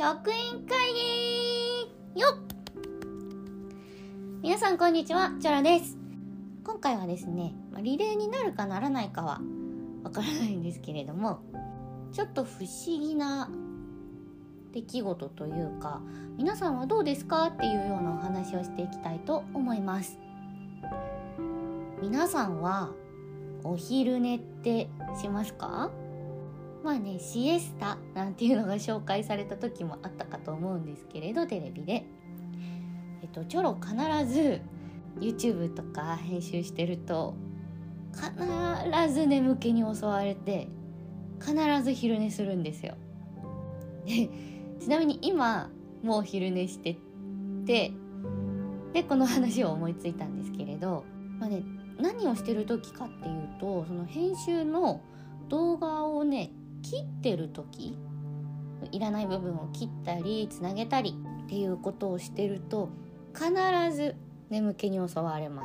[0.00, 0.94] 職員会
[2.14, 2.36] 議よっ。
[4.40, 5.98] 皆さんこんにちはチョラです。
[6.64, 7.52] 今回はですね
[7.82, 9.42] リレーになるかならないかは
[10.02, 11.42] わからないんですけれども
[12.12, 13.50] ちょっと不思議な
[14.72, 16.00] 出来事というか
[16.38, 20.18] 皆さんはどうですかっていうようなお話をしていきたいと思います。
[22.00, 22.88] 皆さんは
[23.64, 24.88] お昼寝って
[25.20, 25.90] しますか？
[26.82, 32.04] まあねシエスタなんていうのが紹介された時もあったかと思うんですけれどテレビで。
[33.22, 34.62] えっとチョロ必ず
[35.18, 37.34] YouTube とか編集してると
[38.12, 40.68] 必ず眠気に襲われて
[41.38, 42.94] 必ず昼寝するんですよ。
[44.06, 44.30] で
[44.80, 45.70] ちなみに今
[46.02, 46.96] もう昼寝して
[47.66, 47.92] て
[48.92, 51.04] でこの話を思いついたんですけれど、
[51.38, 51.62] まあね、
[52.00, 55.00] 何をしてる時かっていうとその編集の
[55.48, 56.50] 動画をね
[56.82, 57.98] 切ってる時
[58.92, 61.14] いらない部分を切ったりつなげたり
[61.44, 62.88] っていうことをしてると
[63.34, 63.50] 必
[63.94, 64.16] ず
[64.48, 65.62] 眠気に襲われま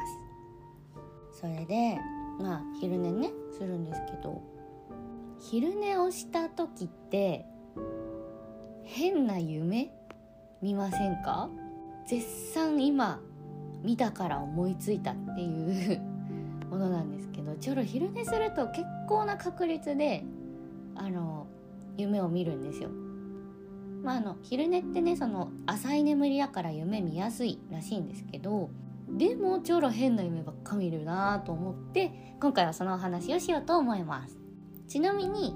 [1.34, 1.42] す。
[1.42, 1.98] それで
[2.40, 4.42] まあ昼寝ねするんですけど
[5.40, 7.46] 昼寝をした時って
[8.84, 9.92] 変な夢
[10.62, 11.50] 見ませんか？
[12.08, 13.20] 絶賛今
[13.84, 16.02] 見たから思いついたっていう
[16.70, 20.24] ものなんですけどちょろ昼寝すると結構な確率で
[20.96, 21.48] あの
[21.98, 22.90] 夢を見るんですよ。
[24.04, 28.70] まあ、あの昼寝ってねその浅い眠りやから夢見やすいらしいんですけど
[29.10, 34.38] でもちょろ変な夢ばっか見るなと思って今回はそのお話をしようと思います。
[34.88, 35.56] ちなみに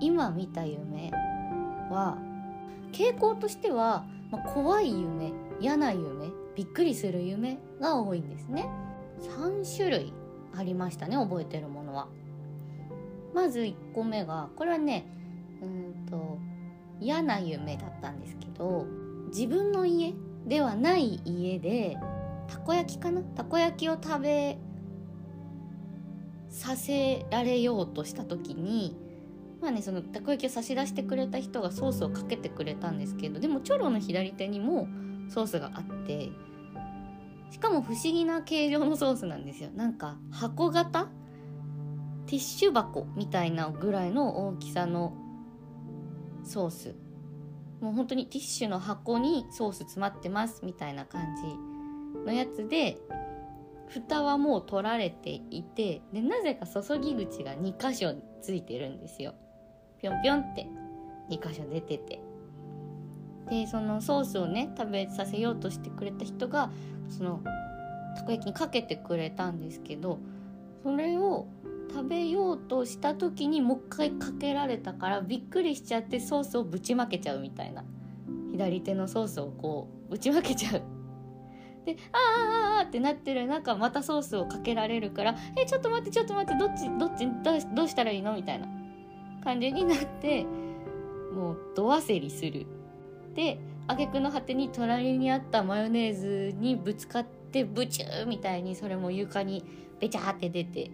[0.00, 1.10] 今見た夢
[1.90, 2.18] は
[2.92, 8.68] 傾向としては、まあ、怖い夢嫌な夢びっくりする夢が多いんですね。
[9.20, 10.12] 3種類
[10.54, 12.08] ありましたね覚えてるものは。
[13.34, 15.06] まず1個目がこれはね
[15.62, 16.38] うんと
[17.00, 18.86] 嫌な夢だったんですけど
[19.28, 20.14] 自分の家
[20.46, 21.96] ではない家で
[22.46, 23.22] たこ焼きかな？
[23.22, 24.58] たこ焼きを食べ
[26.48, 28.96] させられようとした時に
[29.60, 34.88] まあねそのたこ焼きを差し出してくれた人がソースをかけてくれたんですけどでもチョロの左手にも
[35.28, 36.30] ソースがあって
[37.50, 39.70] しかも不思議な形状のソースなんですよ。
[39.74, 41.08] なんか箱型？
[42.28, 45.14] ティッシュ箱みたいなぐらいの大きさの
[46.44, 46.94] ソース。
[47.80, 52.98] もう本当にティッシュの箱にソース詰まってますみたいな感じのやつで
[53.86, 59.34] 蓋はもう取られていてでなぜか注ぎ口が2箇所ついてるんですよ。
[60.00, 60.66] ぴょんぴょんって。
[61.30, 62.20] 2箇所出てて。
[63.48, 66.70] でそのソースをね食べさせようとしてくれた人が
[67.08, 67.40] その
[68.16, 70.18] たこ焼きにかけてくれたんですけど
[70.82, 71.46] それを
[71.88, 77.84] 食べようとした時にもう一回かけられたからびっくりしちゃってソースをぶちまけちゃうみたいな。
[78.52, 80.82] 左手のソースをこうぶちまけちゃう。
[81.84, 88.66] であーあーってなってる中またソースをかけられるからえちょっと待ってちょっと待ってどっちどっちどうしたらいいのみたいな。
[89.44, 90.44] 感じになって
[91.32, 92.66] もうど焦りする。
[93.34, 99.64] で挙句の果てに隣にあったマヨネーズにぶつかってブチューみたいにそれも床に
[100.00, 100.90] ベチャーって出て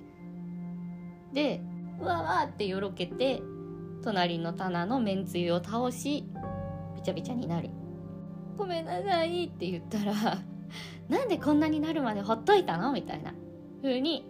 [1.35, 1.61] で
[2.01, 3.43] うわわってよろけて
[4.03, 6.25] 隣の棚のめんつゆを倒し
[6.97, 7.71] びちゃびちゃになる
[8.57, 10.13] 「ごめんなさい」って言ったら
[11.09, 13.35] 「なんでこんなになるまでほっといたの?」みたいな。
[13.85, 14.25] 風に、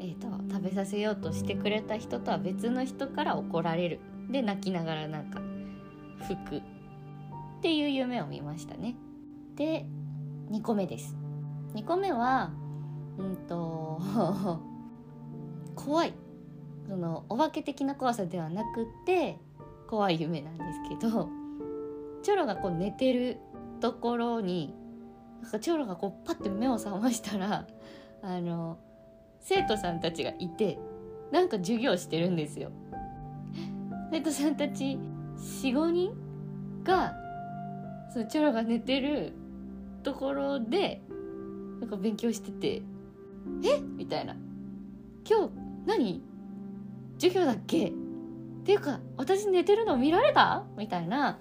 [0.00, 4.00] えーと、食べさせようとしてくれた人とは別の人から怒られる。
[4.30, 5.42] で泣きながらなんか
[6.22, 6.56] 吹く。
[6.56, 6.62] っ
[7.60, 8.96] ていう夢を見ましたね。
[9.56, 9.84] で
[10.50, 11.16] 2個目です。
[11.74, 12.50] 2個目は
[13.18, 14.00] うんと
[15.76, 16.14] 怖い。
[16.88, 19.38] そのお化け的な怖さではなくって
[19.86, 21.28] 怖い夢なんですけど
[22.22, 23.38] チョロがこう寝てる
[23.80, 24.74] ところに
[25.42, 27.66] なんかチョロがこうパッて目を覚ましたら
[28.22, 28.78] あの
[29.40, 30.78] 生徒さんたちがいて
[31.30, 32.70] なんか授業してるんですよ。
[34.10, 34.98] 生徒さんたち
[35.36, 36.12] 45人
[36.82, 37.14] が
[38.10, 39.34] そのチョロが寝てる
[40.02, 41.02] ところで
[41.80, 42.82] なんか勉強してて
[43.62, 43.78] 「え？
[43.78, 44.34] っみたいな
[45.28, 45.52] 「今日
[45.86, 46.27] 何？
[47.18, 47.88] 授業だっけ？
[47.88, 47.92] っ
[48.64, 50.64] ていうか私寝てるの見られた？
[50.76, 51.38] みたいな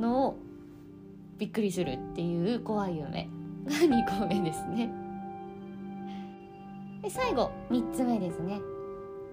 [0.00, 0.36] のを
[1.38, 3.28] びっくりするっていう怖い夢
[3.64, 4.90] が2個目ですね。
[7.02, 8.60] で最後3つ目ですね。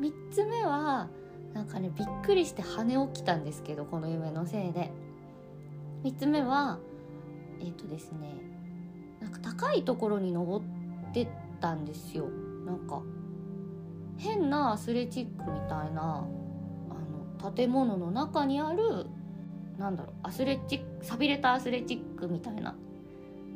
[0.02, 1.10] 3つ目は
[1.54, 4.92] なんかねびっくりして跳ね起きたんですけどこの夢のせいで。
[6.04, 6.80] 3つ目は
[7.62, 8.36] えっ、ー、とですね
[9.22, 10.66] なんか高いところに登っ
[11.14, 11.30] て
[11.62, 12.28] たんですよ。
[12.66, 13.02] なんか
[14.24, 16.26] 変なアスレチックみたいな
[16.90, 19.06] あの建物の中にある
[19.78, 22.76] なんだろうアスレチック寂れたアスレチックみたいな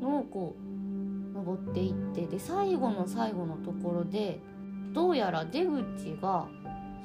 [0.02, 4.42] のをこう登っていってで最後の最後のところで
[4.94, 6.48] どうやら出口が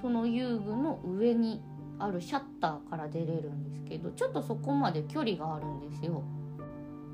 [0.00, 1.62] その遊具の上に
[1.98, 6.24] あるシャッターから出れるんですけどちょっとそこまで距離があるんですよ。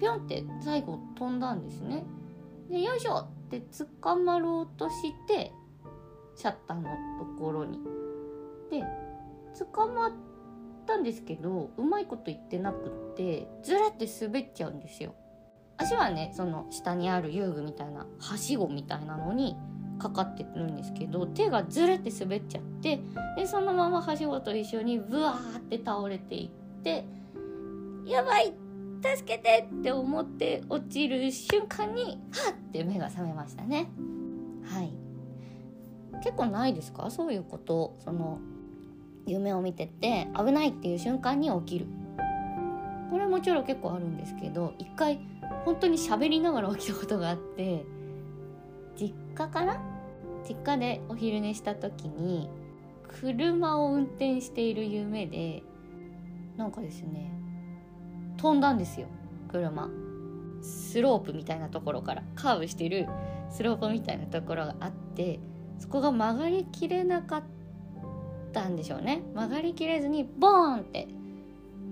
[0.01, 2.05] ぴょんって最後飛んだんですね。
[2.71, 3.61] でよいしょって
[4.01, 5.53] 捕まろうとして
[6.39, 6.85] シャッターの
[7.19, 7.81] ところに。
[8.71, 8.85] で
[9.75, 10.13] 捕まっ
[10.87, 15.15] たんですけどうまいこと言ってなくってずらって滑っちゃうんですよ。
[15.77, 19.57] 足はねその下にある遊具みたいなはしごみたいなのに
[19.99, 23.01] かかってるんですけど手がずれて滑っちゃって
[23.37, 27.05] でそのままはしごと一緒にブワーって倒れていって
[28.07, 28.53] やばい
[29.03, 33.89] 助けてって思って落ちる瞬間にはって目が覚めましたね
[34.65, 35.08] はい
[36.23, 37.11] 結構ないですか？
[37.11, 37.97] そういうこと。
[37.99, 38.39] その
[39.27, 41.87] 夢を見てて危ないっていう瞬間に起きる。
[43.11, 45.21] これもちろん結構あるんですけど一回
[45.65, 47.85] 本当に喋りながら起きたことがあって
[48.99, 49.81] 実家かな？
[50.49, 52.49] 実家でお昼寝した時に
[53.21, 55.63] 車を運転している夢で
[56.57, 57.33] なんかですね
[58.37, 59.07] 飛んだんですよ
[59.51, 59.89] 車。
[60.61, 63.09] スロープみたいなところからカーブしてる
[63.51, 65.39] スロープみたいなところがあって
[65.79, 67.43] そこが曲がりきれなかっ
[68.53, 69.23] たんでしょうね。
[69.35, 71.09] 曲がりきれずにボーンって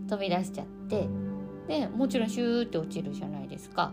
[0.09, 1.09] 飛び出しちゃって。
[1.67, 3.93] でもちろんシューって落ちるじゃないですか。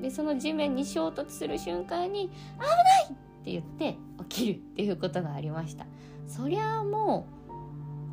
[0.00, 2.28] でその地面に衝突する瞬間に
[2.60, 2.66] 「危な
[3.08, 3.14] い!」っ
[3.44, 3.96] て言って
[4.28, 5.86] 起きるっていうことがありました。
[6.26, 7.26] そりゃあも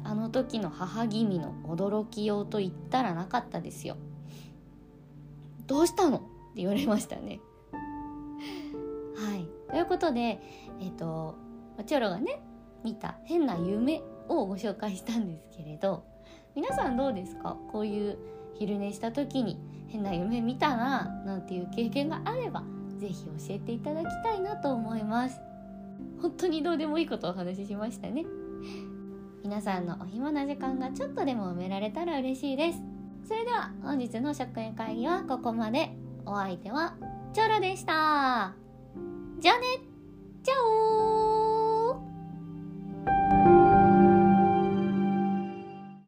[0.04, 3.98] うあの時の母君の驚きようと言ったらなかったですよ
[5.68, 6.18] どうしたの？
[6.18, 7.40] って言われましたね。
[9.16, 9.48] はい。
[9.72, 10.40] ということで
[10.80, 11.36] えっ、ー、と
[11.86, 12.42] チョロがね
[12.84, 16.04] 見た変な夢をご紹介したんですけれど
[16.56, 17.58] 皆さんどうですか？
[17.72, 18.18] こういう
[18.54, 22.64] 昼寝した時に変な夢見たななんていう経験があれば
[23.00, 25.40] 是非教えていただきたいなと思います。
[26.22, 28.26] 本当にどうでもいいことをお話ししましたね。
[29.44, 32.82] 皆さんのお暇な時間がちょっとでも埋められたら嬉しいです。
[33.28, 35.96] それでは本日の職員会議はここまで。
[36.24, 36.94] お相手は
[37.34, 38.61] チョロでした。
[39.42, 39.91] じゃあね。